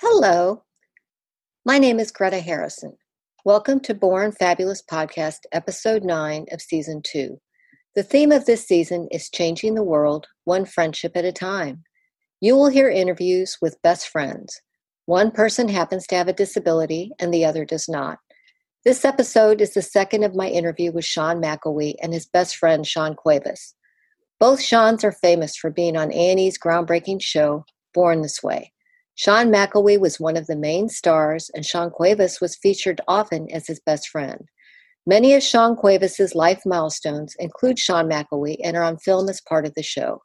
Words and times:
Hello, 0.00 0.62
my 1.64 1.76
name 1.76 1.98
is 1.98 2.12
Greta 2.12 2.38
Harrison. 2.38 2.96
Welcome 3.44 3.80
to 3.80 3.94
Born 3.94 4.30
Fabulous 4.30 4.80
Podcast, 4.80 5.38
Episode 5.50 6.04
9 6.04 6.46
of 6.52 6.62
Season 6.62 7.02
2. 7.04 7.36
The 7.96 8.04
theme 8.04 8.30
of 8.30 8.46
this 8.46 8.64
season 8.64 9.08
is 9.10 9.28
changing 9.28 9.74
the 9.74 9.82
world 9.82 10.28
one 10.44 10.66
friendship 10.66 11.16
at 11.16 11.24
a 11.24 11.32
time. 11.32 11.82
You 12.40 12.54
will 12.54 12.68
hear 12.68 12.88
interviews 12.88 13.58
with 13.60 13.82
best 13.82 14.06
friends. 14.06 14.60
One 15.06 15.32
person 15.32 15.68
happens 15.68 16.06
to 16.06 16.14
have 16.14 16.28
a 16.28 16.32
disability 16.32 17.10
and 17.18 17.34
the 17.34 17.44
other 17.44 17.64
does 17.64 17.88
not. 17.88 18.20
This 18.84 19.04
episode 19.04 19.60
is 19.60 19.74
the 19.74 19.82
second 19.82 20.22
of 20.22 20.36
my 20.36 20.46
interview 20.46 20.92
with 20.92 21.06
Sean 21.06 21.42
McElwee 21.42 21.96
and 22.00 22.14
his 22.14 22.26
best 22.26 22.54
friend 22.54 22.86
Sean 22.86 23.16
Cuevas. 23.16 23.74
Both 24.38 24.60
Seans 24.60 25.02
are 25.02 25.10
famous 25.10 25.56
for 25.56 25.70
being 25.70 25.96
on 25.96 26.12
A&E's 26.12 26.56
groundbreaking 26.56 27.20
show, 27.20 27.64
Born 27.92 28.22
This 28.22 28.44
Way. 28.44 28.72
Sean 29.18 29.48
McElwee 29.48 29.98
was 29.98 30.20
one 30.20 30.36
of 30.36 30.46
the 30.46 30.54
main 30.54 30.88
stars, 30.88 31.50
and 31.52 31.66
Sean 31.66 31.90
Cuevas 31.90 32.40
was 32.40 32.54
featured 32.54 33.00
often 33.08 33.50
as 33.50 33.66
his 33.66 33.80
best 33.80 34.08
friend. 34.10 34.48
Many 35.08 35.34
of 35.34 35.42
Sean 35.42 35.74
Cuevas' 35.74 36.36
life 36.36 36.60
milestones 36.64 37.34
include 37.40 37.80
Sean 37.80 38.08
McElwee 38.08 38.58
and 38.62 38.76
are 38.76 38.84
on 38.84 38.96
film 38.96 39.28
as 39.28 39.40
part 39.40 39.66
of 39.66 39.74
the 39.74 39.82
show. 39.82 40.22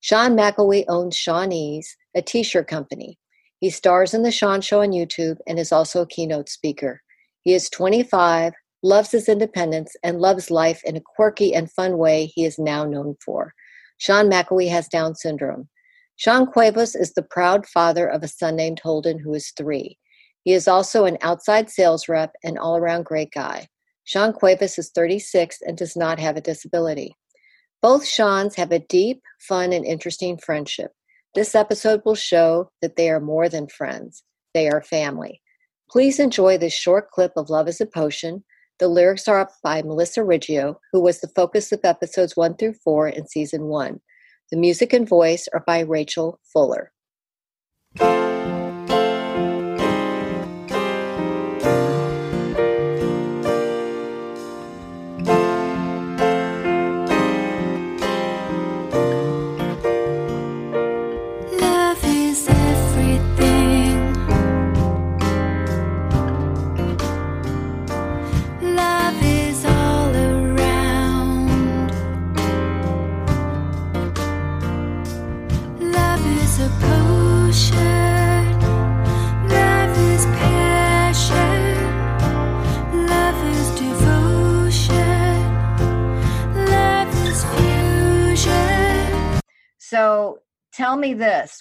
Sean 0.00 0.34
McElwee 0.34 0.86
owns 0.88 1.14
Seanese, 1.14 1.84
a 2.16 2.22
t-shirt 2.22 2.68
company. 2.68 3.18
He 3.60 3.68
stars 3.68 4.14
in 4.14 4.22
The 4.22 4.32
Sean 4.32 4.62
Show 4.62 4.80
on 4.80 4.92
YouTube 4.92 5.36
and 5.46 5.58
is 5.58 5.70
also 5.70 6.00
a 6.00 6.08
keynote 6.08 6.48
speaker. 6.48 7.02
He 7.42 7.52
is 7.52 7.68
25, 7.68 8.54
loves 8.82 9.10
his 9.10 9.28
independence, 9.28 9.94
and 10.02 10.22
loves 10.22 10.50
life 10.50 10.80
in 10.84 10.96
a 10.96 11.02
quirky 11.02 11.54
and 11.54 11.70
fun 11.70 11.98
way 11.98 12.32
he 12.34 12.46
is 12.46 12.58
now 12.58 12.86
known 12.86 13.14
for. 13.22 13.52
Sean 13.98 14.30
McElwee 14.30 14.70
has 14.70 14.88
Down 14.88 15.14
syndrome. 15.16 15.68
Sean 16.16 16.46
Cuevas 16.46 16.94
is 16.94 17.14
the 17.14 17.22
proud 17.22 17.66
father 17.66 18.06
of 18.06 18.22
a 18.22 18.28
son 18.28 18.56
named 18.56 18.80
Holden, 18.80 19.18
who 19.18 19.34
is 19.34 19.52
three. 19.56 19.98
He 20.44 20.52
is 20.52 20.68
also 20.68 21.04
an 21.04 21.18
outside 21.20 21.70
sales 21.70 22.08
rep 22.08 22.32
and 22.44 22.58
all 22.58 22.76
around 22.76 23.04
great 23.04 23.30
guy. 23.32 23.68
Sean 24.04 24.32
Cuevas 24.32 24.78
is 24.78 24.90
36 24.94 25.58
and 25.62 25.76
does 25.76 25.96
not 25.96 26.18
have 26.18 26.36
a 26.36 26.40
disability. 26.40 27.14
Both 27.80 28.04
Seans 28.04 28.56
have 28.56 28.72
a 28.72 28.78
deep, 28.78 29.22
fun, 29.40 29.72
and 29.72 29.84
interesting 29.84 30.38
friendship. 30.38 30.92
This 31.34 31.54
episode 31.54 32.02
will 32.04 32.14
show 32.14 32.70
that 32.80 32.96
they 32.96 33.10
are 33.10 33.20
more 33.20 33.48
than 33.48 33.66
friends, 33.68 34.22
they 34.54 34.68
are 34.68 34.82
family. 34.82 35.40
Please 35.90 36.20
enjoy 36.20 36.58
this 36.58 36.74
short 36.74 37.10
clip 37.10 37.32
of 37.36 37.50
Love 37.50 37.68
is 37.68 37.80
a 37.80 37.86
Potion. 37.86 38.44
The 38.78 38.88
lyrics 38.88 39.28
are 39.28 39.40
up 39.40 39.50
by 39.62 39.82
Melissa 39.82 40.20
Riggio, 40.20 40.76
who 40.92 41.00
was 41.00 41.20
the 41.20 41.32
focus 41.34 41.72
of 41.72 41.80
episodes 41.84 42.36
1 42.36 42.56
through 42.56 42.74
4 42.84 43.08
in 43.08 43.26
season 43.26 43.64
1. 43.64 44.00
The 44.52 44.58
music 44.58 44.92
and 44.92 45.08
voice 45.08 45.48
are 45.54 45.64
by 45.66 45.80
Rachel 45.80 46.38
Fuller. 46.44 46.92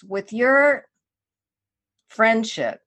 This 0.02 0.10
with 0.10 0.34
your 0.34 0.86
friendship 2.10 2.82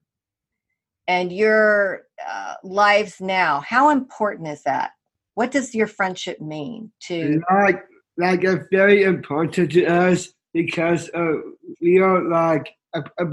and 1.07 1.33
your 1.33 2.03
uh, 2.27 2.55
lives 2.63 3.21
now, 3.21 3.61
how 3.61 3.91
important 3.91 4.49
is 4.49 4.63
that? 4.63 4.93
What 5.35 5.51
does 5.51 5.75
your 5.75 5.87
friendship 5.87 6.41
mean 6.41 6.93
to? 7.05 7.43
like 7.51 7.83
like 8.17 8.45
it's 8.45 8.67
very 8.71 9.03
important 9.03 9.73
to 9.73 9.85
us 9.87 10.29
because 10.53 11.11
uh, 11.13 11.35
we 11.81 11.99
are 11.99 12.23
like 12.23 12.71
a, 12.95 13.03
a, 13.19 13.27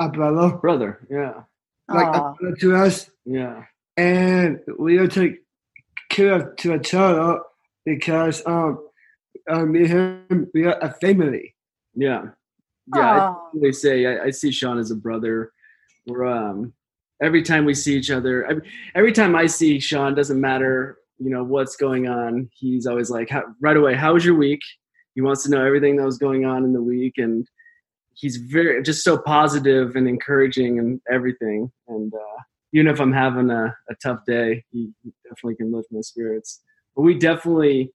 a 0.00 0.08
brother, 0.08 0.56
brother. 0.56 1.06
Yeah, 1.08 1.44
like 1.88 2.08
a 2.08 2.34
brother 2.40 2.56
to 2.56 2.76
us, 2.76 3.08
yeah, 3.24 3.64
and 3.96 4.58
we 4.76 4.98
are 4.98 5.06
take 5.06 5.42
care 6.10 6.32
of 6.34 6.56
to 6.56 6.74
each 6.74 6.94
other 6.94 7.40
because 7.84 8.42
um, 8.44 8.80
uh, 9.50 9.64
me 9.64 9.80
and 9.80 9.88
him 9.88 10.50
we 10.54 10.64
are 10.64 10.78
a 10.80 10.92
family. 10.94 11.54
yeah, 11.94 12.26
yeah. 12.94 13.20
Aw. 13.20 13.34
I, 13.34 13.58
they 13.60 13.72
say 13.72 14.06
I, 14.06 14.24
I 14.24 14.30
see 14.30 14.50
Sean 14.50 14.78
as 14.78 14.90
a 14.90 14.96
brother. 14.96 15.52
We're 16.06 16.26
um 16.26 16.72
every 17.22 17.42
time 17.42 17.64
we 17.64 17.74
see 17.74 17.96
each 17.96 18.10
other, 18.10 18.44
every, 18.46 18.68
every 18.94 19.12
time 19.12 19.36
I 19.36 19.46
see 19.46 19.78
Sean, 19.78 20.14
doesn't 20.14 20.40
matter 20.40 20.98
you 21.22 21.30
know 21.30 21.44
what's 21.44 21.76
going 21.76 22.08
on. 22.08 22.50
He's 22.52 22.86
always 22.86 23.10
like 23.10 23.30
how, 23.30 23.44
right 23.60 23.76
away. 23.76 23.94
How 23.94 24.14
was 24.14 24.24
your 24.24 24.34
week? 24.34 24.60
He 25.14 25.20
wants 25.20 25.44
to 25.44 25.50
know 25.50 25.64
everything 25.64 25.96
that 25.96 26.04
was 26.04 26.18
going 26.18 26.44
on 26.44 26.64
in 26.64 26.72
the 26.72 26.82
week, 26.82 27.14
and 27.18 27.46
he's 28.14 28.36
very 28.36 28.82
just 28.82 29.04
so 29.04 29.18
positive 29.18 29.94
and 29.94 30.08
encouraging 30.08 30.78
and 30.78 31.00
everything. 31.10 31.70
And 31.88 32.12
uh, 32.12 32.40
even 32.72 32.88
if 32.88 33.00
I'm 33.00 33.12
having 33.12 33.50
a, 33.50 33.76
a 33.88 33.94
tough 34.02 34.20
day, 34.26 34.64
he, 34.72 34.90
he 35.02 35.12
definitely 35.24 35.56
can 35.56 35.72
lift 35.72 35.92
my 35.92 36.00
spirits. 36.00 36.60
But 36.96 37.02
we 37.02 37.18
definitely. 37.18 37.92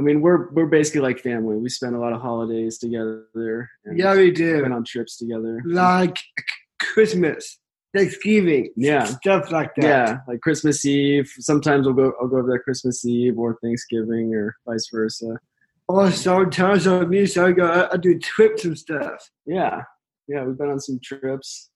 I 0.00 0.02
mean, 0.02 0.22
we're 0.22 0.50
we're 0.52 0.64
basically 0.64 1.02
like 1.02 1.18
family. 1.20 1.56
We 1.58 1.68
spend 1.68 1.94
a 1.94 1.98
lot 1.98 2.14
of 2.14 2.22
holidays 2.22 2.78
together. 2.78 3.68
And 3.84 3.98
Yeah, 3.98 4.14
we 4.14 4.24
went 4.28 4.36
do. 4.36 4.64
on 4.64 4.82
trips 4.82 5.18
together. 5.18 5.60
Like 5.66 6.16
Christmas, 6.80 7.58
Thanksgiving, 7.94 8.72
Yeah. 8.76 9.04
stuff 9.04 9.52
like 9.52 9.74
that. 9.76 9.84
Yeah, 9.84 10.18
like 10.26 10.40
Christmas 10.40 10.86
Eve. 10.86 11.30
Sometimes 11.40 11.84
we'll 11.84 11.94
go. 11.96 12.14
I'll 12.18 12.28
go 12.28 12.38
over 12.38 12.48
there 12.48 12.60
Christmas 12.62 13.04
Eve 13.04 13.38
or 13.38 13.58
Thanksgiving 13.62 14.34
or 14.34 14.56
vice 14.66 14.88
versa. 14.90 15.36
Oh, 15.86 16.06
or 16.06 16.10
sometimes 16.10 16.86
on 16.86 17.10
me, 17.10 17.26
so 17.26 17.48
I 17.48 17.52
go, 17.52 17.88
I 17.92 17.98
do 17.98 18.18
trips 18.18 18.64
and 18.64 18.78
stuff. 18.78 19.28
Yeah, 19.44 19.82
yeah. 20.28 20.44
We've 20.44 20.56
been 20.56 20.70
on 20.70 20.80
some 20.80 20.98
trips. 21.04 21.68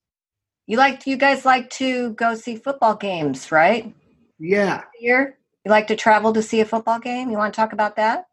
You 0.67 0.79
like 0.79 1.07
you 1.07 1.19
guys 1.19 1.45
like 1.45 1.69
to 1.73 2.15
go 2.15 2.35
see 2.37 2.57
football 2.57 2.95
games, 2.97 3.53
right? 3.53 3.95
Yeah. 4.39 4.81
Here, 4.99 5.37
you 5.65 5.71
like 5.71 5.87
to 5.89 5.97
travel 5.97 6.33
to 6.33 6.43
see 6.43 6.61
a 6.61 6.65
football 6.65 6.99
game. 6.99 7.31
You 7.31 7.39
want 7.39 7.55
to 7.55 7.57
talk 7.57 7.73
about 7.73 7.97
that? 7.97 8.27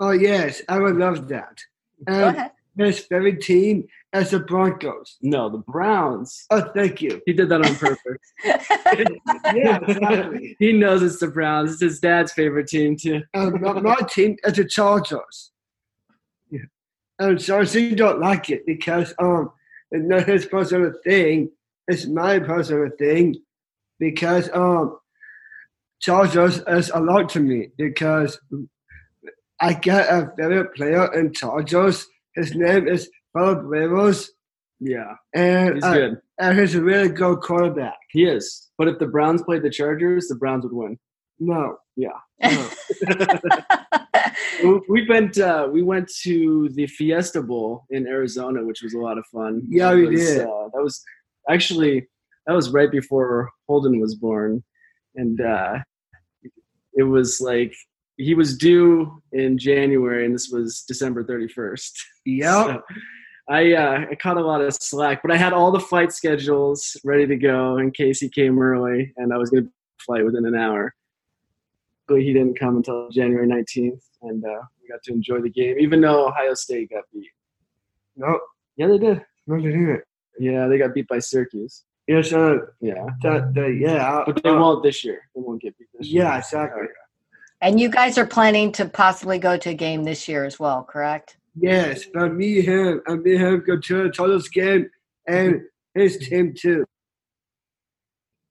Oh 0.00 0.10
yes, 0.10 0.60
I 0.68 0.78
would 0.78 0.96
love 0.96 1.28
that. 1.28 1.58
Go 2.06 2.12
And 2.28 2.36
ahead. 2.36 2.50
his 2.76 2.98
favorite 3.00 3.40
team 3.40 3.86
as 4.12 4.30
the 4.30 4.40
Broncos. 4.40 5.16
No, 5.22 5.48
the 5.48 5.58
Browns. 5.58 6.46
Oh, 6.50 6.70
thank 6.74 7.00
you. 7.00 7.22
He 7.26 7.32
did 7.32 7.48
that 7.48 7.64
on 7.64 7.74
purpose. 7.76 8.18
Yeah, 9.54 9.78
exactly. 9.86 10.56
he 10.58 10.72
knows 10.72 11.02
it's 11.02 11.18
the 11.20 11.28
Browns. 11.28 11.72
It's 11.72 11.80
his 11.80 12.00
dad's 12.00 12.32
favorite 12.32 12.68
team 12.68 12.96
too. 12.96 13.22
Um, 13.34 13.60
my, 13.60 13.72
my 13.80 13.96
team 14.08 14.36
is 14.44 14.54
the 14.54 14.64
Chargers. 14.64 15.52
Yeah. 16.50 16.60
And 17.18 17.40
so 17.40 17.64
he 17.64 17.94
don't 17.94 18.20
like 18.20 18.50
it 18.50 18.66
because 18.66 19.14
um, 19.18 19.52
it's 19.90 20.04
not 20.06 20.26
his 20.26 20.44
personal 20.46 20.92
thing. 21.04 21.50
It's 21.88 22.06
my 22.06 22.38
personal 22.40 22.90
thing 22.98 23.36
because 23.98 24.50
um, 24.52 24.98
Chargers 26.04 26.60
is 26.68 26.90
a 26.90 27.00
lot 27.00 27.30
to 27.30 27.40
me 27.40 27.68
because 27.78 28.38
I 29.60 29.72
get 29.72 30.06
a 30.10 30.30
favorite 30.36 30.74
player 30.74 31.12
in 31.18 31.32
Chargers. 31.32 32.06
His 32.34 32.54
name 32.54 32.86
is 32.88 33.08
Philip 33.32 33.60
Rivers, 33.62 34.30
Yeah, 34.80 35.14
and, 35.34 35.76
he's 35.76 35.84
uh, 35.84 35.94
good. 35.94 36.20
and 36.38 36.58
he's 36.58 36.74
a 36.74 36.82
really 36.82 37.08
good 37.08 37.40
quarterback. 37.40 37.96
He 38.10 38.24
is. 38.24 38.70
But 38.76 38.88
if 38.88 38.98
the 38.98 39.06
Browns 39.06 39.42
played 39.44 39.62
the 39.62 39.70
Chargers, 39.70 40.28
the 40.28 40.34
Browns 40.34 40.64
would 40.64 40.74
win. 40.74 40.98
No, 41.38 41.78
Yeah. 41.96 42.18
no. 42.42 42.68
We- 44.62 44.80
we 44.88 45.08
went. 45.08 45.38
Uh, 45.38 45.68
we 45.72 45.82
went 45.82 46.10
to 46.22 46.68
the 46.74 46.86
Fiesta 46.86 47.42
Bowl 47.42 47.84
in 47.90 48.06
Arizona, 48.06 48.64
which 48.64 48.82
was 48.82 48.92
a 48.94 48.98
lot 48.98 49.16
of 49.18 49.24
fun. 49.32 49.62
Yeah, 49.68 49.90
That 49.90 49.96
we 49.96 50.06
was, 50.08 50.20
did. 50.20 50.40
Uh, 50.42 50.68
that 50.74 50.82
was 50.82 51.02
actually 51.48 52.06
that 52.46 52.52
was 52.54 52.70
right 52.70 52.90
before 52.90 53.50
Holden 53.68 54.00
was 54.00 54.14
born, 54.16 54.62
and 55.16 55.40
uh, 55.40 55.78
it 56.96 57.02
was 57.02 57.40
like 57.40 57.74
he 58.16 58.34
was 58.34 58.56
due 58.56 59.22
in 59.32 59.58
January, 59.58 60.24
and 60.24 60.34
this 60.34 60.50
was 60.50 60.82
December 60.86 61.24
thirty 61.24 61.48
first. 61.48 62.04
Yep. 62.24 62.82
I 63.48 63.72
uh, 63.74 64.06
I 64.10 64.14
caught 64.14 64.38
a 64.38 64.44
lot 64.46 64.62
of 64.62 64.72
slack, 64.74 65.20
but 65.22 65.30
I 65.30 65.36
had 65.36 65.52
all 65.52 65.70
the 65.70 65.80
flight 65.80 66.12
schedules 66.12 66.96
ready 67.04 67.26
to 67.26 67.36
go 67.36 67.76
in 67.76 67.90
case 67.90 68.20
he 68.20 68.28
came 68.28 68.58
early, 68.58 69.12
and 69.16 69.34
I 69.34 69.36
was 69.36 69.50
going 69.50 69.64
to 69.64 69.70
flight 69.98 70.24
within 70.24 70.46
an 70.46 70.54
hour. 70.54 70.94
But 72.08 72.22
he 72.22 72.32
didn't 72.32 72.58
come 72.58 72.76
until 72.76 73.10
January 73.10 73.46
nineteenth, 73.46 74.02
and 74.22 74.42
uh, 74.44 74.62
we 74.80 74.88
got 74.88 75.02
to 75.04 75.12
enjoy 75.12 75.40
the 75.40 75.50
game, 75.50 75.78
even 75.78 76.00
though 76.00 76.28
Ohio 76.28 76.54
State 76.54 76.90
got 76.90 77.04
beat. 77.12 77.28
no. 78.16 78.40
Yeah, 78.76 78.88
they 78.88 78.98
did. 78.98 79.24
Not 79.46 79.64
in 79.64 79.90
it. 79.90 80.04
Yeah, 80.38 80.66
they 80.66 80.78
got 80.78 80.94
beat 80.94 81.06
by 81.06 81.20
Syracuse. 81.20 81.84
Yes, 82.06 82.32
uh, 82.32 82.58
Yeah, 82.80 83.06
that, 83.22 83.54
that, 83.54 83.76
yeah. 83.80 84.22
but 84.26 84.42
they 84.42 84.50
uh, 84.50 84.58
won't 84.58 84.82
this 84.82 85.04
year. 85.04 85.22
They 85.34 85.40
won't 85.40 85.62
get 85.62 85.76
beat 85.78 85.88
this 85.98 86.08
year. 86.08 86.24
Yeah, 86.24 86.38
exactly. 86.38 86.86
and 87.62 87.80
you 87.80 87.88
guys 87.88 88.18
are 88.18 88.26
planning 88.26 88.72
to 88.72 88.84
possibly 88.86 89.38
go 89.38 89.56
to 89.56 89.70
a 89.70 89.74
game 89.74 90.04
this 90.04 90.28
year 90.28 90.44
as 90.44 90.58
well, 90.60 90.84
correct? 90.84 91.38
Yes, 91.58 92.04
but 92.12 92.34
me, 92.34 92.60
him, 92.60 93.00
and 93.06 93.22
me, 93.22 93.36
him 93.36 93.62
go 93.66 93.78
to 93.78 94.02
the 94.04 94.10
Todos 94.10 94.48
game 94.48 94.90
and 95.26 95.62
his 95.94 96.18
team 96.18 96.52
too. 96.54 96.84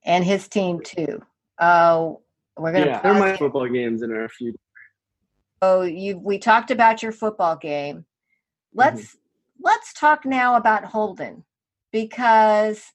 And 0.05 0.23
his 0.23 0.47
team 0.47 0.81
too. 0.81 1.21
Oh, 1.59 2.21
we're 2.57 2.71
gonna. 2.71 2.85
Yeah, 2.88 3.01
there 3.01 3.13
might 3.13 3.38
football 3.38 3.67
games 3.67 4.01
in 4.01 4.11
our 4.11 4.29
few. 4.29 4.55
Oh, 5.61 5.81
you 5.81 6.17
we 6.17 6.39
talked 6.39 6.71
about 6.71 7.03
your 7.03 7.11
football 7.11 7.55
game. 7.55 8.05
Let's 8.73 9.17
let's 9.61 9.94
talk 9.94 10.25
now 10.25 10.55
about 10.55 10.85
Holden 10.85 11.44
because 11.91 12.91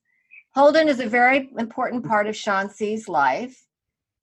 Holden 0.54 0.88
is 0.88 1.00
a 1.00 1.08
very 1.08 1.50
important 1.58 2.06
part 2.06 2.26
of 2.26 2.36
Sean 2.36 2.70
C's 2.70 3.08
life. 3.08 3.64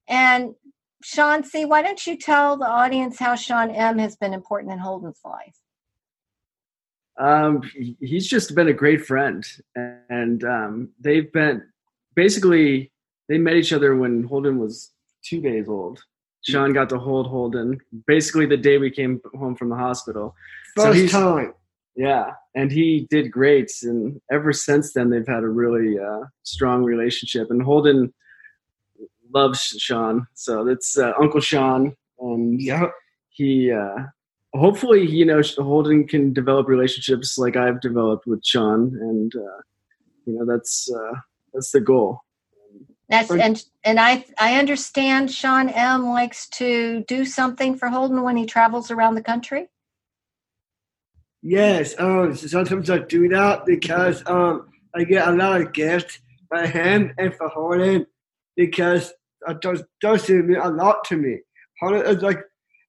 And 0.08 0.56
Sean 1.04 1.44
C, 1.44 1.66
why 1.66 1.82
don't 1.82 2.06
you 2.06 2.18
tell 2.18 2.58
the 2.58 2.68
audience 2.68 3.20
how 3.20 3.36
Sean 3.36 3.70
M 3.70 3.98
has 4.00 4.16
been 4.16 4.34
important 4.34 4.74
in 4.74 4.80
Holden's 4.80 5.20
life? 5.24 5.56
Um, 7.18 7.62
he's 8.02 8.28
just 8.28 8.56
been 8.56 8.68
a 8.68 8.74
great 8.74 9.06
friend, 9.06 9.46
and 10.10 10.44
um, 10.44 10.90
they've 11.00 11.32
been 11.32 11.64
basically 12.14 12.92
they 13.30 13.38
met 13.38 13.56
each 13.56 13.72
other 13.72 13.96
when 13.96 14.24
Holden 14.24 14.60
was 14.60 14.92
two 15.24 15.40
days 15.40 15.70
old. 15.70 16.04
Sean 16.44 16.74
got 16.74 16.90
to 16.90 17.00
hold 17.00 17.28
Holden 17.28 17.80
basically 18.06 18.46
the 18.46 18.58
day 18.58 18.78
we 18.78 18.92
came 18.92 19.22
home 19.34 19.56
from 19.56 19.70
the 19.70 19.76
hospital. 19.76 20.36
So 20.78 20.84
First 20.86 21.00
he's- 21.00 21.12
time. 21.12 21.54
Yeah, 21.96 22.32
and 22.54 22.72
he 22.72 23.08
did 23.10 23.32
great, 23.32 23.72
and 23.84 24.20
ever 24.30 24.52
since 24.52 24.94
then 24.94 25.10
they've 25.10 25.28
had 25.28 25.44
a 25.44 25.48
really 25.48 25.98
uh, 25.98 26.26
strong 26.44 26.84
relationship. 26.84 27.48
And 27.50 27.62
Holden 27.62 28.14
loves 29.34 29.62
Sean, 29.80 30.28
so 30.34 30.66
that's 30.66 30.98
uh, 30.98 31.14
Uncle 31.20 31.40
Sean, 31.40 31.96
and 32.20 32.62
Yeah. 32.62 32.88
he 33.30 33.72
uh, 33.72 33.96
hopefully 34.54 35.06
you 35.08 35.26
know 35.26 35.42
Holden 35.58 36.06
can 36.08 36.34
develop 36.34 36.68
relationships 36.68 37.38
like 37.38 37.56
I've 37.56 37.80
developed 37.82 38.28
with 38.28 38.44
Sean, 38.46 38.96
and 39.00 39.34
uh, 39.36 39.62
you 40.26 40.38
know 40.38 40.46
that's 40.46 40.92
uh, 40.92 41.14
that's 41.54 41.72
the 41.72 41.82
goal. 41.82 42.20
That's 43.08 43.32
and 43.32 43.64
and 43.84 44.00
I 44.00 44.26
I 44.38 44.58
understand 44.60 45.32
Sean 45.32 45.70
M 45.70 46.08
likes 46.08 46.50
to 46.50 47.06
do 47.08 47.24
something 47.24 47.78
for 47.78 47.88
Holden 47.88 48.24
when 48.24 48.36
he 48.36 48.46
travels 48.46 48.92
around 48.92 49.16
the 49.16 49.22
country. 49.24 49.70
Yes, 51.48 51.94
um, 52.00 52.36
so 52.36 52.48
sometimes 52.48 52.90
I 52.90 52.98
do 52.98 53.30
that 53.30 53.68
because 53.68 54.24
um, 54.26 54.68
I 54.96 55.04
get 55.04 55.28
a 55.28 55.32
lot 55.32 55.62
of 55.62 55.74
gifts 55.74 56.18
by 56.50 56.66
him 56.66 57.14
and 57.20 57.36
for 57.36 57.48
Holden 57.50 58.08
because 58.56 59.14
it 59.48 59.62
does 59.62 59.84
does 60.02 60.28
mean 60.28 60.56
a 60.56 60.70
lot 60.72 61.04
to 61.06 61.18
me. 61.18 61.42
Holden 61.80 62.04
is 62.08 62.24
like 62.24 62.40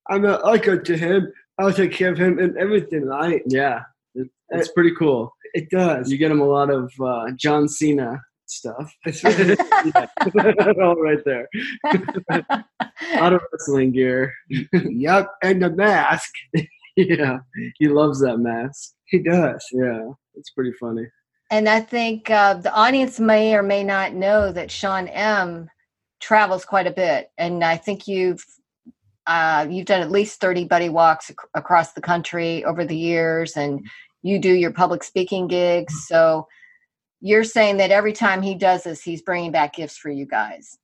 I'm 0.08 0.25
an 0.25 0.38
uncle 0.43 0.79
to 0.81 0.97
him. 0.97 1.31
I 1.58 1.70
take 1.70 1.93
care 1.93 2.12
of 2.12 2.19
him 2.19 2.38
and 2.38 2.56
everything, 2.56 3.05
right? 3.05 3.43
Yeah, 3.47 3.82
it, 4.14 4.31
it's 4.49 4.73
pretty 4.73 4.94
cool. 4.99 5.35
It 5.53 5.69
does. 5.69 6.11
You 6.11 6.17
get 6.17 6.31
him 6.31 6.41
a 6.41 6.47
lot 6.47 6.70
of 6.70 6.91
uh, 6.99 7.32
John 7.32 7.69
Cena 7.69 8.23
stuff. 8.47 8.91
All 10.81 10.97
right 10.97 11.23
there. 11.26 11.47
a 11.85 12.55
lot 13.17 13.35
of 13.35 13.43
wrestling 13.53 13.93
gear. 13.93 14.32
yep, 14.73 15.29
and 15.43 15.62
the 15.62 15.69
mask. 15.69 16.32
Yeah, 17.08 17.38
he 17.78 17.88
loves 17.88 18.20
that 18.20 18.38
mask. 18.38 18.94
He 19.04 19.19
does. 19.22 19.64
Yeah, 19.72 20.10
it's 20.34 20.50
pretty 20.50 20.72
funny. 20.81 21.04
And 21.50 21.69
I 21.69 21.81
think 21.81 22.31
uh, 22.31 22.54
the 22.54 22.72
audience 22.72 23.20
may 23.20 23.54
or 23.54 23.62
may 23.62 23.84
not 23.84 24.14
know 24.14 24.50
that 24.50 24.70
Sean 24.70 25.06
M 25.08 25.69
travels 26.20 26.64
quite 26.64 26.87
a 26.87 26.90
bit, 26.93 27.31
and 27.38 27.62
I 27.62 27.76
think 27.76 28.08
you've 28.08 28.44
uh, 29.26 29.66
you've 29.69 29.87
done 29.87 30.00
at 30.00 30.10
least 30.10 30.40
thirty 30.40 30.64
buddy 30.64 30.88
walks 30.88 31.31
ac- 31.31 31.37
across 31.54 31.93
the 31.93 32.00
country 32.00 32.64
over 32.64 32.84
the 32.84 32.96
years, 32.96 33.56
and 33.56 33.87
you 34.22 34.38
do 34.38 34.52
your 34.52 34.72
public 34.72 35.04
speaking 35.04 35.46
gigs. 35.46 36.06
So 36.08 36.48
you're 37.20 37.44
saying 37.44 37.76
that 37.76 37.90
every 37.90 38.12
time 38.12 38.43
he 38.43 38.54
does 38.54 38.84
this, 38.84 39.02
he's 39.02 39.22
bringing 39.22 39.52
back 39.52 39.75
gifts 39.75 39.96
for 39.98 40.10
you 40.10 40.26
guys, 40.26 40.78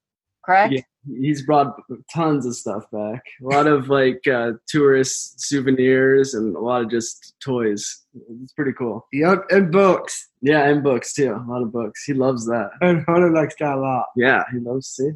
correct? 0.44 0.74
Yeah. 0.74 0.82
He's 1.06 1.44
brought 1.44 1.76
tons 2.12 2.46
of 2.46 2.54
stuff 2.54 2.84
back. 2.92 3.22
A 3.42 3.44
lot 3.44 3.66
of 3.66 3.88
like 3.88 4.26
uh, 4.26 4.52
tourist 4.68 5.40
souvenirs 5.40 6.34
and 6.34 6.54
a 6.54 6.60
lot 6.60 6.82
of 6.82 6.90
just 6.90 7.34
toys. 7.40 8.02
It's 8.42 8.52
pretty 8.52 8.72
cool. 8.72 9.06
Yep, 9.12 9.46
and 9.50 9.72
books. 9.72 10.28
Yeah, 10.40 10.68
and 10.68 10.82
books 10.82 11.12
too. 11.12 11.32
A 11.32 11.44
lot 11.50 11.62
of 11.62 11.72
books. 11.72 12.04
He 12.04 12.14
loves 12.14 12.46
that. 12.46 12.70
And 12.80 13.04
Holden 13.06 13.34
likes 13.34 13.54
that 13.58 13.74
a 13.74 13.80
lot. 13.80 14.06
Yeah, 14.16 14.44
he 14.52 14.58
loves. 14.58 14.88
See 14.88 15.10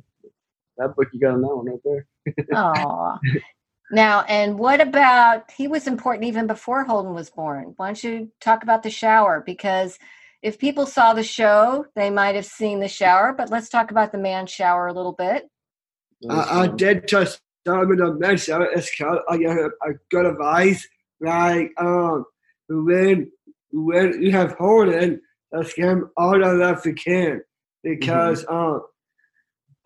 that 0.79 0.95
book 0.97 1.09
you 1.13 1.21
got 1.21 1.35
on 1.35 1.43
that 1.43 1.57
one 1.57 1.67
right 1.67 1.81
there. 1.85 2.07
Oh. 2.55 3.19
Now, 3.93 4.23
and 4.23 4.59
what 4.59 4.81
about 4.81 5.51
he 5.53 5.69
was 5.69 5.87
important 5.87 6.25
even 6.25 6.49
before 6.49 6.85
Holden 6.85 7.15
was 7.15 7.31
born? 7.31 7.75
Why 7.77 7.87
don't 7.87 8.03
you 8.03 8.33
talk 8.41 8.65
about 8.65 8.83
the 8.83 8.91
shower? 8.91 9.43
Because 9.47 9.99
if 10.43 10.59
people 10.59 10.87
saw 10.87 11.15
the 11.15 11.23
show, 11.23 11.87
they 11.95 12.11
might 12.11 12.35
have 12.35 12.47
seen 12.47 12.81
the 12.81 12.89
shower, 12.89 13.33
but 13.33 13.51
let's 13.51 13.69
talk 13.69 13.93
about 13.93 14.11
the 14.11 14.19
man 14.19 14.47
shower 14.47 14.89
a 14.89 14.93
little 14.93 15.13
bit. 15.13 15.49
I, 16.31 16.63
I 16.63 16.67
did 16.69 17.09
just 17.09 17.41
start 17.61 17.89
with 17.89 18.01
a 18.01 18.15
mention. 18.15 18.67
It's 18.75 18.97
called 18.97 19.21
I 19.29 19.39
got 19.39 19.59
a, 19.59 19.71
a 19.83 20.31
advice. 20.31 20.87
Like 21.21 21.73
um, 21.79 22.25
when 22.69 23.31
when 23.73 24.23
you 24.23 24.33
have 24.33 24.53
Holden, 24.53 25.21
let's 25.53 25.75
give 25.75 25.89
him 25.89 26.11
all 26.17 26.39
the 26.39 26.53
love 26.55 26.85
we 26.85 26.93
can 26.95 27.43
because 27.83 28.45
um, 28.49 28.83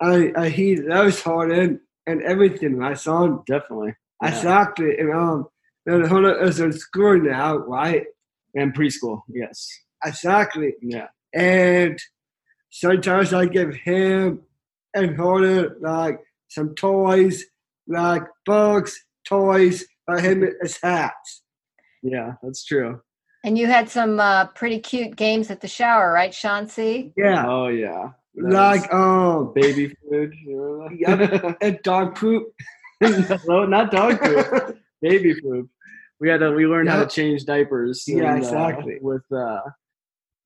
I, 0.01 0.31
I 0.35 0.49
he 0.49 0.77
loves 0.77 1.21
Holden 1.21 1.81
and 2.05 2.21
everything. 2.23 2.79
My 2.79 2.93
son, 2.93 3.41
definitely. 3.47 3.95
Yeah. 4.21 4.29
exactly. 4.29 4.97
And 4.97 5.13
um, 5.13 5.47
and 5.85 6.07
Holden 6.07 6.47
is 6.47 6.59
in 6.59 6.73
school 6.73 7.19
now, 7.19 7.57
right? 7.57 8.05
And 8.55 8.73
preschool, 8.73 9.21
yes. 9.29 9.69
Exactly. 10.03 10.73
Yeah. 10.81 11.07
And 11.33 11.99
sometimes 12.69 13.33
I 13.33 13.45
give 13.45 13.75
him 13.75 14.41
and 14.93 15.15
Holden 15.15 15.75
like 15.81 16.19
some 16.49 16.75
toys, 16.75 17.45
like 17.87 18.23
books, 18.45 18.99
toys, 19.25 19.85
for 20.05 20.19
him 20.19 20.47
his 20.61 20.79
hats. 20.81 21.43
Yeah, 22.01 22.33
that's 22.41 22.65
true. 22.65 23.01
And 23.43 23.57
you 23.57 23.67
had 23.67 23.89
some 23.89 24.19
uh, 24.19 24.47
pretty 24.47 24.79
cute 24.79 25.15
games 25.15 25.49
at 25.49 25.61
the 25.61 25.67
shower, 25.67 26.11
right, 26.11 26.33
Sean 26.33 26.67
C? 26.67 27.11
Yeah. 27.17 27.45
Oh 27.47 27.67
yeah. 27.67 28.09
That 28.35 28.51
like 28.51 28.91
was 28.93 29.47
um 29.47 29.53
baby 29.53 29.95
food. 30.09 30.33
You 30.45 30.61
remember 31.07 31.37
that? 31.37 31.57
and 31.61 31.79
dog 31.83 32.15
poop. 32.15 32.53
no, 33.01 33.65
not 33.65 33.91
dog 33.91 34.19
poop. 34.19 34.77
baby 35.01 35.33
food. 35.33 35.67
We 36.19 36.29
had 36.29 36.41
to, 36.41 36.51
we 36.51 36.67
learned 36.67 36.87
how 36.89 37.03
to 37.03 37.09
change 37.09 37.45
diapers. 37.45 38.03
Yeah, 38.07 38.33
uh, 38.33 38.37
exactly. 38.37 38.99
with 39.01 39.23
uh, 39.31 39.61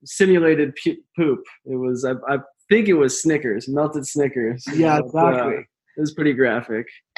simulated 0.05 0.73
pu- 0.81 1.03
poop. 1.17 1.43
It 1.65 1.75
was 1.75 2.05
I, 2.05 2.13
I 2.29 2.39
think 2.69 2.87
it 2.87 2.93
was 2.93 3.21
Snickers, 3.21 3.67
melted 3.67 4.05
Snickers. 4.05 4.63
Yeah, 4.73 4.99
But, 5.13 5.23
uh, 5.23 5.27
exactly. 5.29 5.53
it 5.97 5.99
was 6.01 6.13
pretty 6.13 6.33
graphic. 6.33 6.87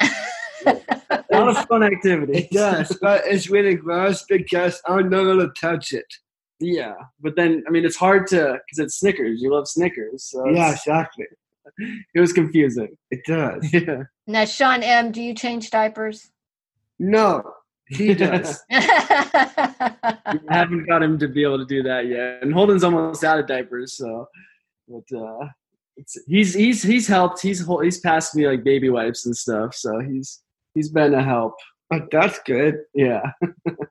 A 0.66 1.24
lot 1.32 1.48
of 1.56 1.66
fun 1.66 1.82
activities. 1.82 2.36
It 2.46 2.50
does, 2.50 2.96
but 3.00 3.22
it's 3.26 3.48
really 3.48 3.74
gross 3.74 4.24
because 4.28 4.80
I'm 4.86 5.08
not 5.08 5.24
gonna 5.24 5.48
touch 5.60 5.92
it. 5.92 6.06
Yeah, 6.60 6.94
but 7.20 7.36
then 7.36 7.62
I 7.66 7.70
mean 7.70 7.84
it's 7.84 7.96
hard 7.96 8.26
to 8.28 8.58
because 8.66 8.78
it's 8.84 8.98
Snickers. 8.98 9.40
You 9.40 9.52
love 9.54 9.68
Snickers, 9.68 10.24
so 10.24 10.48
Yeah, 10.48 10.72
exactly. 10.72 11.26
it 12.14 12.20
was 12.20 12.32
confusing. 12.32 12.96
It 13.12 13.20
does. 13.26 13.72
Yeah, 13.72 14.02
Now, 14.26 14.44
Sean 14.46 14.82
M, 14.82 15.12
do 15.12 15.22
you 15.22 15.34
change 15.34 15.70
diapers? 15.70 16.30
No, 16.98 17.42
he 17.86 18.14
does. 18.14 18.60
I 18.70 20.36
haven't 20.50 20.86
got 20.88 21.02
him 21.02 21.18
to 21.20 21.28
be 21.28 21.42
able 21.44 21.58
to 21.58 21.64
do 21.66 21.82
that 21.84 22.06
yet, 22.06 22.42
and 22.42 22.52
Holden's 22.52 22.82
almost 22.84 23.22
out 23.22 23.38
of 23.38 23.46
diapers, 23.46 23.96
so 23.96 24.26
but 24.88 25.18
uh, 25.18 25.48
it's, 25.96 26.18
he's 26.26 26.54
he's 26.54 26.82
he's 26.82 27.06
helped. 27.06 27.42
He's 27.42 27.66
he's 27.82 28.00
passed 28.00 28.34
me 28.34 28.46
like 28.46 28.64
baby 28.64 28.88
wipes 28.90 29.26
and 29.26 29.36
stuff, 29.36 29.74
so 29.74 30.00
he's 30.00 30.40
he's 30.74 30.90
been 30.90 31.14
a 31.14 31.22
help. 31.22 31.54
but 31.90 32.10
that's 32.10 32.38
good. 32.44 32.80
Yeah, 32.94 33.22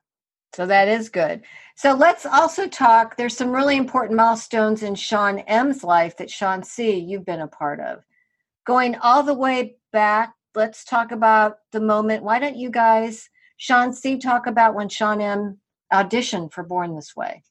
So 0.58 0.66
that 0.66 0.88
is 0.88 1.08
good. 1.08 1.42
So 1.76 1.92
let's 1.92 2.26
also 2.26 2.66
talk. 2.66 3.16
There's 3.16 3.36
some 3.36 3.52
really 3.52 3.76
important 3.76 4.16
milestones 4.16 4.82
in 4.82 4.94
Sean 4.94 5.38
M's 5.40 5.84
life 5.84 6.16
that 6.16 6.30
Sean 6.30 6.62
C, 6.62 6.98
you've 6.98 7.24
been 7.24 7.42
a 7.42 7.46
part 7.46 7.80
of. 7.80 8.04
Going 8.66 8.96
all 8.96 9.22
the 9.22 9.34
way 9.34 9.76
back, 9.92 10.34
let's 10.54 10.84
talk 10.84 11.12
about 11.12 11.58
the 11.72 11.80
moment. 11.80 12.24
Why 12.24 12.38
don't 12.38 12.56
you 12.56 12.70
guys, 12.70 13.28
Sean 13.56 13.92
C, 13.92 14.18
talk 14.18 14.46
about 14.46 14.74
when 14.74 14.88
Sean 14.88 15.20
M 15.20 15.58
auditioned 15.92 16.52
for 16.52 16.64
Born 16.64 16.96
This 16.96 17.14
Way? 17.14 17.44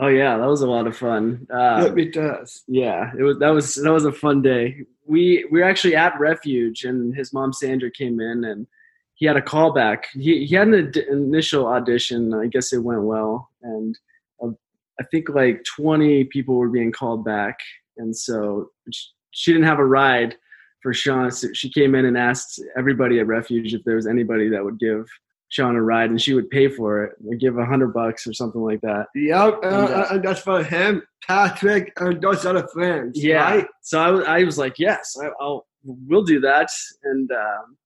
Oh 0.00 0.08
yeah, 0.08 0.36
that 0.36 0.46
was 0.48 0.62
a 0.62 0.68
lot 0.70 0.86
of 0.86 0.96
fun. 0.96 1.46
Uh, 1.52 1.92
it 1.96 2.12
does. 2.12 2.62
yeah 2.66 3.10
it 3.18 3.22
was 3.22 3.38
that 3.38 3.50
was 3.50 3.74
that 3.76 3.92
was 3.92 4.04
a 4.04 4.12
fun 4.12 4.42
day 4.42 4.76
we 5.06 5.46
we 5.50 5.60
were 5.60 5.64
actually 5.68 5.94
at 5.94 6.18
refuge 6.18 6.84
and 6.84 7.14
his 7.14 7.32
mom 7.32 7.52
sandra 7.52 7.90
came 7.90 8.20
in 8.20 8.44
and 8.44 8.66
he 9.14 9.26
had 9.26 9.36
a 9.36 9.40
callback 9.42 10.04
he, 10.14 10.46
he 10.46 10.54
had 10.54 10.68
an 10.68 10.74
ad- 10.88 10.96
initial 10.96 11.66
audition 11.66 12.32
i 12.34 12.46
guess 12.46 12.72
it 12.72 12.78
went 12.82 13.02
well 13.02 13.50
and 13.62 13.96
uh, 14.42 14.48
i 15.00 15.04
think 15.10 15.28
like 15.28 15.62
20 15.76 16.24
people 16.24 16.54
were 16.56 16.68
being 16.70 16.90
called 16.92 17.24
back, 17.24 17.58
and 17.98 18.16
so 18.16 18.70
sh- 18.92 19.08
she 19.32 19.52
didn't 19.52 19.66
have 19.66 19.78
a 19.78 19.84
ride 19.84 20.36
for 20.82 20.92
Sean. 20.94 21.30
So 21.30 21.48
she 21.52 21.70
came 21.70 21.94
in 21.94 22.04
and 22.04 22.16
asked 22.16 22.62
everybody 22.76 23.18
at 23.20 23.26
Refuge 23.26 23.72
if 23.74 23.82
there 23.84 23.96
was 23.96 24.06
anybody 24.06 24.48
that 24.50 24.64
would 24.64 24.78
give 24.78 25.06
Sean 25.54 25.76
a 25.76 25.82
ride, 25.82 26.10
and 26.10 26.20
she 26.20 26.34
would 26.34 26.50
pay 26.50 26.68
for 26.68 27.04
it, 27.04 27.12
and 27.20 27.38
give 27.38 27.58
a 27.58 27.64
hundred 27.64 27.94
bucks 27.94 28.26
or 28.26 28.32
something 28.32 28.60
like 28.60 28.80
that. 28.80 29.06
Yep, 29.14 29.60
uh, 29.62 29.66
And, 29.66 29.94
uh, 29.94 30.06
and 30.10 30.22
that's 30.24 30.40
for 30.40 30.64
him, 30.64 31.00
Patrick, 31.24 31.92
and 32.00 32.20
those 32.20 32.44
other 32.44 32.66
friends. 32.72 33.22
Yeah. 33.22 33.36
Right? 33.44 33.66
So 33.82 34.00
I, 34.00 34.10
was- 34.10 34.24
I 34.26 34.42
was 34.42 34.58
like, 34.58 34.80
yes, 34.80 35.16
I, 35.22 35.28
I'll 35.40 35.64
we'll 35.84 36.24
do 36.24 36.40
that, 36.40 36.68
and 37.04 37.30
um, 37.30 37.76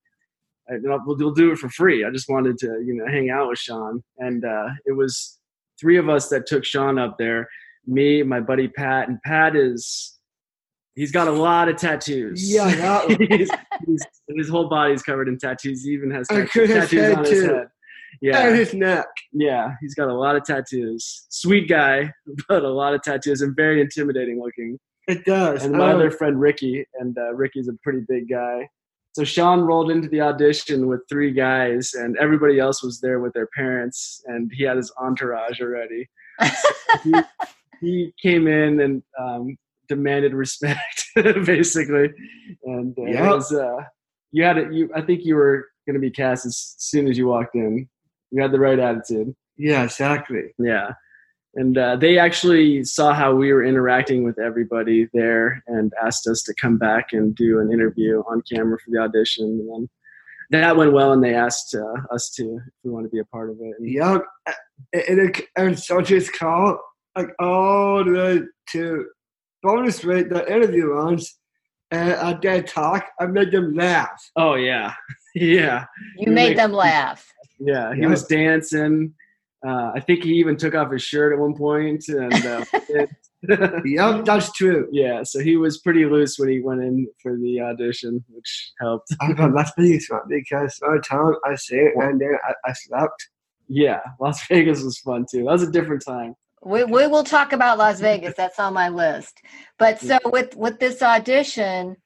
I, 0.71 0.75
we'll, 0.83 1.17
we'll 1.19 1.35
do 1.35 1.53
it 1.53 1.59
for 1.59 1.69
free. 1.69 2.07
I 2.07 2.11
just 2.11 2.31
wanted 2.31 2.57
to 2.59 2.67
you 2.87 2.95
know 2.95 3.07
hang 3.07 3.29
out 3.29 3.49
with 3.51 3.59
Sean, 3.59 4.03
and 4.17 4.47
uh, 4.47 4.69
it 4.87 4.93
was 4.93 5.39
three 5.79 5.99
of 5.99 6.09
us 6.09 6.31
that 6.31 6.47
took 6.47 6.65
Sean 6.65 6.99
up 6.99 7.17
there. 7.19 7.47
Me, 7.87 8.23
my 8.23 8.41
buddy 8.41 8.69
Pat, 8.69 9.09
and 9.09 9.21
Pat 9.27 9.55
is 9.57 10.18
he's 10.99 11.13
got 11.13 11.29
a 11.29 11.33
lot 11.33 11.69
of 11.69 11.77
tattoos. 11.77 12.53
Yeah, 12.53 13.07
he's, 13.31 13.51
he's, 13.87 14.07
his 14.37 14.49
whole 14.49 14.69
body's 14.69 15.03
covered 15.03 15.29
in 15.29 15.39
tattoos. 15.39 15.85
He 15.85 15.91
even 15.93 16.11
has 16.11 16.27
tattoos, 16.29 16.69
his 16.69 16.91
tattoos 16.91 17.17
on 17.17 17.25
his 17.25 17.31
too. 17.31 17.55
head. 17.55 17.67
Yeah, 18.21 18.47
And 18.49 18.57
his 18.57 18.75
neck. 18.75 19.07
yeah, 19.33 19.75
he's 19.81 19.95
got 19.95 20.09
a 20.09 20.15
lot 20.15 20.35
of 20.35 20.43
tattoos. 20.45 21.27
Sweet 21.29 21.69
guy, 21.69 22.13
but 22.49 22.65
a 22.65 22.69
lot 22.69 22.95
of 22.95 23.03
tattoos 23.03 23.43
and 23.43 23.55
very 23.55 23.81
intimidating 23.81 24.41
looking. 24.43 24.79
It 25.07 25.25
does. 25.25 25.65
And 25.65 25.75
my 25.75 25.91
Um, 25.93 25.97
other 25.97 26.11
friend 26.11 26.41
Ricky, 26.41 26.85
and 27.01 27.17
uh, 27.17 27.33
Ricky's 27.35 27.69
a 27.69 27.73
pretty 27.83 28.01
big 28.09 28.29
guy. 28.29 28.69
So 29.13 29.25
Sean 29.25 29.61
rolled 29.61 29.91
into 29.91 30.09
the 30.09 30.21
audition 30.21 30.87
with 30.87 31.01
three 31.09 31.33
guys, 31.33 31.95
and 31.95 32.17
everybody 32.19 32.59
else 32.59 32.83
was 32.83 33.01
there 33.01 33.21
with 33.21 33.33
their 33.33 33.49
parents, 33.57 34.23
and 34.27 34.51
he 34.55 34.65
had 34.65 34.77
his 34.77 34.93
entourage 35.01 35.61
already. 35.61 36.09
he, 37.05 37.13
he 37.81 38.13
came 38.23 38.47
in 38.47 38.81
and 38.81 39.03
um, 39.19 39.57
demanded 39.89 40.35
respect, 40.35 41.07
basically, 41.17 42.11
and 42.65 42.97
uh, 42.99 43.03
Yep. 43.05 43.25
was, 43.35 43.53
uh, 43.53 43.77
you 44.33 44.45
had 44.45 44.59
it. 44.59 44.73
You, 44.73 44.91
I 44.95 45.01
think 45.03 45.25
you 45.25 45.35
were 45.37 45.67
going 45.87 45.95
to 45.95 46.01
be 46.01 46.11
cast 46.11 46.45
as 46.47 46.75
soon 46.79 47.09
as 47.09 47.17
you 47.17 47.27
walked 47.29 47.55
in. 47.55 47.89
You 48.31 48.43
had 48.43 48.53
the 48.53 48.61
right 48.61 48.79
attitude. 48.79 49.35
yeah, 49.57 49.85
exactly. 49.85 50.55
Yeah. 50.59 50.93
And 51.55 51.79
uh, 51.79 51.97
they 51.97 52.19
actually 52.19 52.85
saw 52.85 53.15
how 53.15 53.35
we 53.35 53.53
were 53.53 53.65
interacting 53.65 54.23
with 54.23 54.39
everybody 54.39 55.09
there 55.15 55.63
and 55.67 55.91
asked 56.05 56.29
us 56.29 56.43
to 56.43 56.55
come 56.61 56.77
back 56.77 57.13
and 57.13 57.35
do 57.35 57.59
an 57.59 57.73
interview 57.73 58.23
on 58.31 58.43
camera 58.43 58.77
for 58.79 58.91
the 58.91 58.99
audition. 58.99 59.47
And 59.73 59.89
then 60.51 60.61
that 60.61 60.77
went 60.77 60.93
well, 60.93 61.13
and 61.13 61.25
they 61.25 61.35
asked 61.35 61.75
uh, 61.75 62.15
us 62.15 62.31
to 62.37 62.43
if 62.67 62.73
we 62.85 62.91
want 62.91 63.07
to 63.07 63.11
be 63.11 63.19
a 63.19 63.25
part 63.25 63.49
of 63.51 63.57
it. 63.61 63.75
And 63.79 63.91
Yep. 63.91 64.23
And, 64.93 65.43
and 65.57 65.79
so 65.79 66.01
just 66.03 66.33
call 66.35 66.79
like 67.17 67.31
all 67.41 68.05
the 68.05 68.13
way 68.13 68.41
to 68.73 69.07
bonus 69.63 70.05
rate 70.05 70.29
the 70.31 70.51
interview 70.53 70.87
runs. 70.87 71.39
And 71.91 72.13
I 72.13 72.35
did 72.35 72.67
talk. 72.67 73.07
I 73.19 73.27
made 73.27 73.51
them 73.51 73.75
laugh. 73.75 74.21
oh 74.37 74.55
yeah, 74.57 74.93
yeah, 75.35 75.87
You 76.19 76.31
made 76.33 76.59
them 76.59 76.73
laugh. 76.73 77.27
yeah. 77.59 77.95
He 77.95 78.03
Yeah. 78.03 78.09
was 78.09 78.27
dancing. 78.27 79.15
Uh, 79.67 79.91
I 79.95 80.01
think 80.01 80.23
he 80.23 80.35
even 80.35 80.57
took 80.57 80.75
off 80.75 80.93
his 80.93 81.03
shirt 81.03 81.33
at 81.33 81.39
one 81.39 81.55
point, 81.57 82.05
and 82.09 82.33
uh, 82.47 82.65
Yep, 83.85 84.25
that's 84.25 84.53
true. 84.53 84.89
yeah. 84.93 85.23
So 85.23 85.41
he 85.41 85.57
was 85.57 85.79
pretty 85.79 86.05
loose 86.05 86.39
when 86.39 86.49
he 86.49 86.61
went 86.61 86.83
in 86.83 87.09
for 87.23 87.37
the 87.37 87.61
audition, 87.61 88.25
which 88.29 88.73
helped. 88.81 89.09
I 89.21 89.33
got 89.33 89.53
Las 89.53 89.73
Vegas 89.79 90.09
one 90.11 90.21
because 90.29 90.79
every 90.85 91.01
time 91.01 91.35
I 91.45 91.55
see 91.55 91.77
it 91.77 91.95
and 91.97 92.21
then 92.21 92.37
I, 92.47 92.53
I 92.69 92.73
slept. 92.75 93.29
Yeah, 93.69 94.01
Las 94.21 94.47
Vegas 94.49 94.83
was 94.83 94.99
fun 94.99 95.25
too. 95.31 95.39
That 95.45 95.53
was 95.53 95.63
a 95.63 95.71
different 95.71 96.05
time. 96.07 96.35
We, 96.65 96.85
we 96.85 97.07
will 97.07 97.25
talk 97.25 97.53
about 97.53 97.79
Las 97.79 98.01
Vegas. 98.09 98.35
That's 98.37 98.59
on 98.59 98.75
my 98.75 98.89
list. 98.89 99.41
But 99.79 100.01
so 100.01 100.19
with 100.25 100.57
with 100.57 100.79
this 100.79 101.03
audition, 101.03 101.97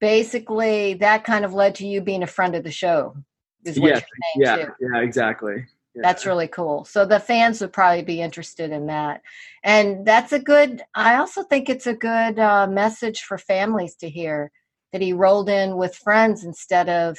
basically 0.00 0.94
that 0.94 1.24
kind 1.24 1.44
of 1.44 1.54
led 1.54 1.76
to 1.76 1.86
you 1.86 2.00
being 2.00 2.22
a 2.22 2.28
friend 2.28 2.54
of 2.54 2.64
the 2.64 2.70
show. 2.70 3.16
Is 3.64 3.78
what 3.78 3.88
Yeah, 3.88 3.94
you're 3.94 4.00
saying 4.00 4.58
Yeah, 4.60 4.66
too. 4.66 4.72
yeah, 4.80 5.00
exactly. 5.02 5.66
Yeah. 5.94 6.02
That's 6.02 6.24
really 6.24 6.48
cool. 6.48 6.84
So 6.84 7.04
the 7.04 7.20
fans 7.20 7.60
would 7.60 7.72
probably 7.72 8.02
be 8.02 8.20
interested 8.22 8.70
in 8.70 8.86
that. 8.86 9.22
And 9.64 10.06
that's 10.06 10.32
a 10.32 10.38
good, 10.38 10.82
I 10.94 11.16
also 11.16 11.42
think 11.42 11.68
it's 11.68 11.86
a 11.86 11.94
good 11.94 12.38
uh, 12.38 12.68
message 12.68 13.22
for 13.22 13.36
families 13.38 13.96
to 13.96 14.08
hear 14.08 14.52
that 14.92 15.02
he 15.02 15.12
rolled 15.12 15.48
in 15.48 15.76
with 15.76 15.96
friends 15.96 16.44
instead 16.44 16.88
of 16.88 17.18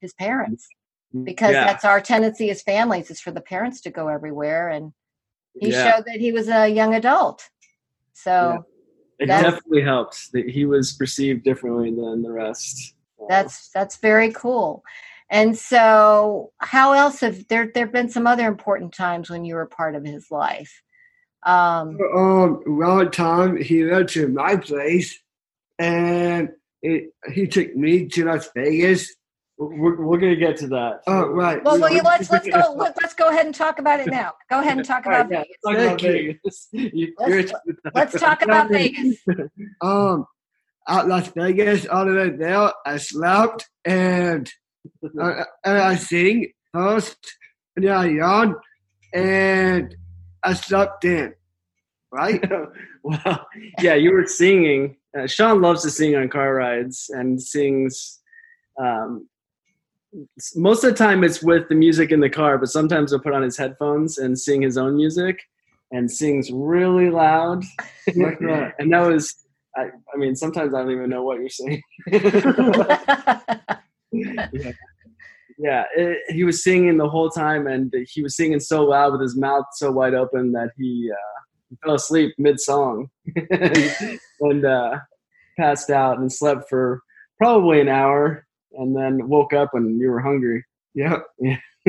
his 0.00 0.12
parents. 0.14 0.68
Because 1.24 1.52
yeah. 1.52 1.64
that's 1.64 1.84
our 1.84 2.00
tendency 2.00 2.50
as 2.50 2.62
families 2.62 3.10
is 3.10 3.20
for 3.20 3.30
the 3.30 3.40
parents 3.40 3.82
to 3.82 3.90
go 3.90 4.08
everywhere. 4.08 4.68
And 4.68 4.92
he 5.54 5.70
yeah. 5.70 5.92
showed 5.92 6.04
that 6.06 6.20
he 6.20 6.32
was 6.32 6.48
a 6.48 6.68
young 6.68 6.94
adult. 6.94 7.48
So 8.12 8.64
It 9.18 9.26
That's- 9.26 9.44
definitely 9.52 9.82
helped 9.82 10.32
that 10.32 10.48
he 10.48 10.64
was 10.64 10.92
perceived 10.94 11.44
differently 11.44 11.90
than 11.90 12.22
the 12.22 12.32
rest. 12.32 12.94
That's 13.28 13.70
that's 13.70 13.96
very 13.98 14.32
cool. 14.32 14.82
And 15.30 15.56
so 15.56 16.52
how 16.58 16.92
else 16.92 17.20
have 17.20 17.46
there 17.48 17.70
there've 17.72 17.92
been 17.92 18.08
some 18.08 18.26
other 18.26 18.46
important 18.48 18.92
times 18.92 19.30
when 19.30 19.44
you 19.44 19.54
were 19.54 19.66
part 19.66 19.94
of 19.94 20.04
his 20.04 20.30
life? 20.30 20.82
Um 21.44 21.98
Um, 22.14 22.62
one 22.66 23.10
time 23.10 23.56
he 23.56 23.84
went 23.84 24.08
to 24.10 24.28
my 24.28 24.56
place 24.56 25.18
and 25.78 26.50
it, 26.82 27.12
he 27.32 27.46
took 27.46 27.74
me 27.76 28.08
to 28.08 28.24
Las 28.24 28.50
Vegas. 28.54 29.14
We're, 29.58 30.00
we're 30.02 30.18
gonna 30.18 30.36
get 30.36 30.56
to 30.58 30.66
that. 30.68 31.00
Oh, 31.06 31.26
right. 31.28 31.62
Well, 31.64 31.78
well, 31.80 31.90
we- 31.92 32.00
let's 32.00 32.30
let's 32.30 32.48
go 32.48 32.74
let, 32.76 32.96
let's 33.00 33.14
go 33.14 33.28
ahead 33.28 33.46
and 33.46 33.54
talk 33.54 33.78
about 33.78 34.00
it 34.00 34.08
now. 34.08 34.32
Go 34.50 34.60
ahead 34.60 34.76
and 34.78 34.86
talk 34.86 35.06
All 35.06 35.12
right, 35.12 35.20
about 35.26 35.30
yeah, 35.30 35.42
Vegas. 35.42 35.56
let's 35.64 35.64
talk 35.64 35.74
about 35.74 36.00
Thank 36.00 36.02
you. 36.02 36.12
Vegas. 36.12 36.68
You- 36.72 37.14
Let's- 37.18 37.28
you're 37.30 37.38
interested 37.38 37.60
in 37.68 37.76
that. 37.84 37.94
Let's 37.94 38.20
talk 38.20 38.42
about 38.42 38.70
Vegas. 38.70 39.16
um 39.80 40.26
at 40.88 41.06
Las 41.06 41.28
Vegas 41.28 41.86
all 41.86 42.06
the 42.06 42.14
way 42.14 42.30
there. 42.30 42.72
I 42.84 42.96
slept 42.96 43.68
and 43.84 44.50
uh, 45.20 45.44
and 45.64 45.78
I 45.78 45.94
sing 45.94 46.52
first, 46.72 47.16
and 47.76 47.84
then 47.86 47.92
I 47.92 48.06
yawn, 48.10 48.56
and 49.14 49.94
I 50.42 50.54
slept 50.54 51.04
in. 51.04 51.34
Right? 52.10 52.42
well, 53.04 53.46
yeah, 53.80 53.94
you 53.94 54.12
were 54.12 54.26
singing. 54.26 54.96
Uh, 55.16 55.26
Sean 55.26 55.60
loves 55.60 55.82
to 55.82 55.90
sing 55.90 56.16
on 56.16 56.28
car 56.28 56.52
rides 56.54 57.06
and 57.10 57.40
sings. 57.40 58.20
Um, 58.80 59.28
s- 59.30 59.31
most 60.56 60.84
of 60.84 60.90
the 60.90 60.96
time, 60.96 61.24
it's 61.24 61.42
with 61.42 61.68
the 61.68 61.74
music 61.74 62.12
in 62.12 62.20
the 62.20 62.30
car, 62.30 62.58
but 62.58 62.68
sometimes 62.68 63.10
he'll 63.10 63.20
put 63.20 63.32
on 63.34 63.42
his 63.42 63.56
headphones 63.56 64.18
and 64.18 64.38
sing 64.38 64.62
his 64.62 64.76
own 64.76 64.96
music, 64.96 65.40
and 65.90 66.10
sings 66.10 66.50
really 66.50 67.10
loud. 67.10 67.64
Like 68.16 68.40
that. 68.40 68.74
and 68.80 68.92
that 68.92 69.06
was, 69.06 69.32
I, 69.76 69.82
I 70.12 70.16
mean, 70.16 70.34
sometimes 70.34 70.74
I 70.74 70.82
don't 70.82 70.90
even 70.90 71.08
know 71.08 71.22
what 71.22 71.38
you're 71.38 71.48
saying. 71.48 71.80
yeah, 75.56 75.84
it, 75.96 76.18
he 76.30 76.42
was 76.42 76.64
singing 76.64 76.96
the 76.96 77.08
whole 77.08 77.30
time, 77.30 77.68
and 77.68 77.94
he 78.08 78.22
was 78.22 78.36
singing 78.36 78.58
so 78.58 78.84
loud 78.84 79.12
with 79.12 79.22
his 79.22 79.36
mouth 79.36 79.66
so 79.74 79.92
wide 79.92 80.14
open 80.14 80.50
that 80.52 80.70
he, 80.76 81.10
uh, 81.12 81.42
fell 81.84 81.94
asleep 81.94 82.34
mid 82.38 82.60
song 82.60 83.08
and, 83.50 84.18
and 84.40 84.64
uh, 84.64 84.98
passed 85.58 85.90
out 85.90 86.18
and 86.18 86.32
slept 86.32 86.68
for 86.68 87.02
probably 87.38 87.80
an 87.80 87.88
hour, 87.88 88.46
and 88.78 88.96
then 88.96 89.28
woke 89.28 89.52
up 89.52 89.70
and 89.74 90.00
you 90.00 90.10
were 90.10 90.20
hungry. 90.20 90.64
yeah. 90.94 91.18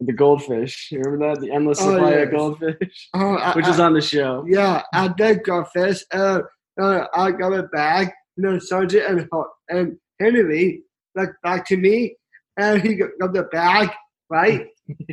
the 0.00 0.12
goldfish, 0.14 0.88
you 0.92 1.00
remember 1.00 1.34
that? 1.34 1.40
The 1.40 1.50
endless 1.52 1.80
Oh, 1.80 1.92
supply 1.92 2.10
of 2.12 2.30
goldfish, 2.30 3.08
Oh, 3.14 3.34
I, 3.36 3.54
which 3.56 3.66
is 3.68 3.80
on 3.80 3.94
the 3.94 4.00
show. 4.02 4.44
yeah. 4.46 4.82
I 4.92 5.08
did 5.08 5.42
goldfish. 5.44 5.98
fish. 5.98 6.04
Uh, 6.12 6.40
uh, 6.80 7.06
I 7.14 7.30
got 7.30 7.52
a 7.54 7.62
bag, 7.64 8.10
you 8.36 8.42
know, 8.42 8.58
Sergeant 8.58 9.04
and 9.06 9.28
and 9.68 9.96
Henry 10.20 10.82
like 11.14 11.30
back 11.42 11.64
to 11.68 11.76
me, 11.76 12.16
and 12.58 12.82
he 12.82 12.96
got, 12.96 13.32
the 13.32 13.44
bag, 13.44 13.90
right? 14.28 14.66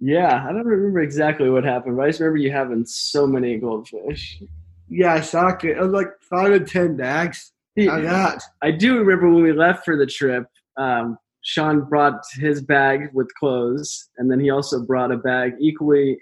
Yeah, 0.00 0.46
I 0.48 0.52
don't 0.52 0.64
remember 0.64 1.00
exactly 1.00 1.50
what 1.50 1.64
happened, 1.64 1.96
but 1.96 2.04
I 2.04 2.08
just 2.08 2.20
remember 2.20 2.36
you 2.38 2.52
having 2.52 2.86
so 2.86 3.26
many 3.26 3.56
goldfish. 3.58 4.40
Yeah, 4.88 5.16
exactly. 5.16 5.70
It 5.70 5.78
was 5.80 5.90
like 5.90 6.10
five 6.20 6.52
or 6.52 6.60
ten 6.60 6.96
bags. 6.96 7.52
I 7.86 8.00
got. 8.00 8.42
I 8.62 8.70
do 8.70 8.98
remember 8.98 9.30
when 9.30 9.42
we 9.42 9.52
left 9.52 9.84
for 9.84 9.96
the 9.96 10.06
trip, 10.06 10.46
um, 10.76 11.18
Sean 11.42 11.88
brought 11.88 12.20
his 12.34 12.62
bag 12.62 13.10
with 13.12 13.32
clothes, 13.34 14.08
and 14.18 14.30
then 14.30 14.40
he 14.40 14.50
also 14.50 14.84
brought 14.84 15.12
a 15.12 15.16
bag 15.16 15.52
equally 15.60 16.18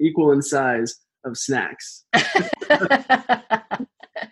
equal 0.00 0.32
in 0.32 0.42
size 0.42 0.96
of 1.24 1.36
snacks. 1.36 2.04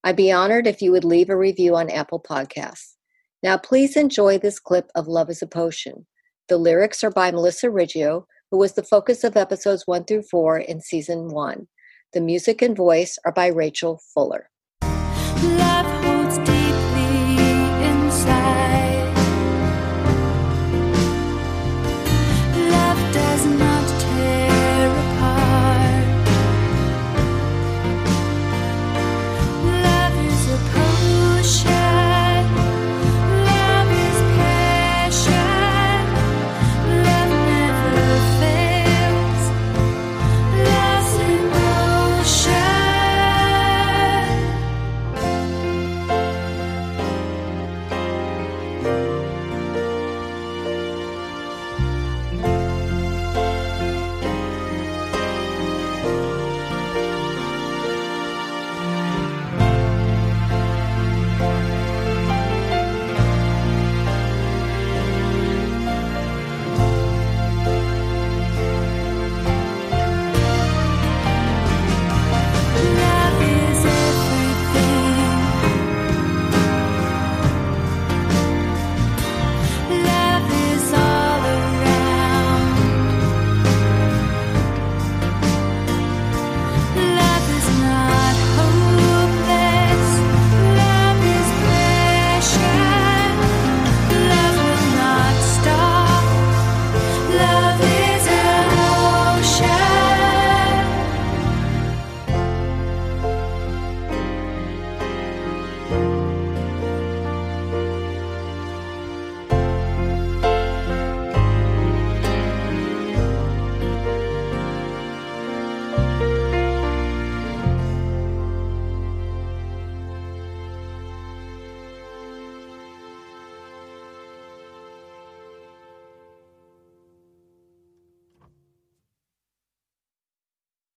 I'd 0.04 0.16
be 0.16 0.30
honored 0.30 0.66
if 0.66 0.80
you 0.80 0.92
would 0.92 1.04
leave 1.04 1.28
a 1.28 1.36
review 1.36 1.76
on 1.76 1.90
Apple 1.90 2.20
Podcasts. 2.20 2.94
Now, 3.42 3.58
please 3.58 3.96
enjoy 3.96 4.38
this 4.38 4.58
clip 4.58 4.90
of 4.94 5.08
Love 5.08 5.30
is 5.30 5.42
a 5.42 5.46
Potion. 5.46 6.06
The 6.48 6.56
lyrics 6.56 7.02
are 7.04 7.10
by 7.10 7.30
Melissa 7.30 7.68
Riggio, 7.68 8.24
who 8.50 8.58
was 8.58 8.72
the 8.74 8.82
focus 8.82 9.24
of 9.24 9.36
episodes 9.36 9.86
1 9.86 10.04
through 10.04 10.22
4 10.22 10.58
in 10.58 10.80
season 10.80 11.28
1. 11.28 11.66
The 12.14 12.20
music 12.20 12.62
and 12.62 12.76
voice 12.76 13.18
are 13.24 13.32
by 13.32 13.48
Rachel 13.48 14.00
Fuller. 14.14 14.50